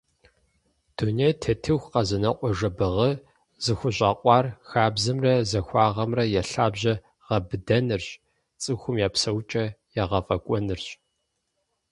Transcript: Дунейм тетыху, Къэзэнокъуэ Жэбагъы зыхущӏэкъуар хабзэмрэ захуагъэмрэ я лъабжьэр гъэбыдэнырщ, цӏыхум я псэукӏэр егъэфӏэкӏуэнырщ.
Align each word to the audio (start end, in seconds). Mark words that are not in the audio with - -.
Дунейм 0.95 1.37
тетыху, 1.41 1.89
Къэзэнокъуэ 1.93 2.49
Жэбагъы 2.57 3.09
зыхущӏэкъуар 3.63 4.45
хабзэмрэ 4.69 5.33
захуагъэмрэ 5.49 6.23
я 6.41 6.43
лъабжьэр 6.49 6.97
гъэбыдэнырщ, 7.25 8.07
цӏыхум 8.61 8.95
я 9.07 9.09
псэукӏэр 9.13 9.69
егъэфӏэкӏуэнырщ. 10.01 10.85